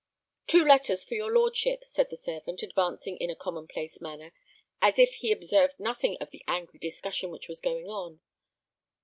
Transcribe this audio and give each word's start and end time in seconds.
"Two 0.47 0.65
letters 0.65 1.03
for 1.03 1.13
your 1.13 1.31
lordship," 1.31 1.85
said 1.85 2.09
the 2.09 2.17
servant, 2.17 2.63
advancing 2.63 3.17
in 3.17 3.29
a 3.29 3.35
commonplace 3.35 4.01
manner, 4.01 4.33
as 4.81 4.97
if 4.97 5.11
he 5.13 5.31
observed 5.31 5.79
nothing 5.79 6.17
of 6.19 6.31
the 6.31 6.43
angry 6.47 6.79
discussion 6.79 7.29
which 7.29 7.47
was 7.47 7.61
going 7.61 7.87
on. 7.87 8.19